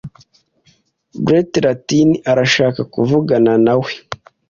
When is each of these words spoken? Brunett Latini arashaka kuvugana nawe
Brunett 1.23 1.51
Latini 1.65 2.15
arashaka 2.31 2.81
kuvugana 2.93 3.51
nawe 3.65 3.91